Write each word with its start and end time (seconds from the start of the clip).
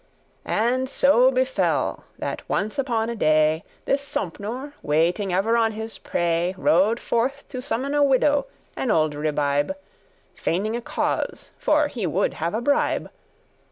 And 0.45 0.89
so 0.89 1.29
befell, 1.29 2.05
that 2.17 2.41
once 2.49 2.79
upon 2.79 3.07
a 3.11 3.15
day. 3.15 3.63
This 3.85 4.01
Sompnour, 4.01 4.73
waiting 4.81 5.31
ever 5.31 5.55
on 5.55 5.73
his 5.73 5.99
prey, 5.99 6.55
Rode 6.57 6.99
forth 6.99 7.47
to 7.49 7.61
summon 7.61 7.93
a 7.93 8.01
widow, 8.03 8.47
an 8.75 8.89
old 8.89 9.13
ribibe,<4> 9.13 9.75
Feigning 10.33 10.75
a 10.75 10.81
cause, 10.81 11.51
for 11.59 11.87
he 11.87 12.07
would 12.07 12.33
have 12.33 12.55
a 12.55 12.61
bribe. 12.61 13.11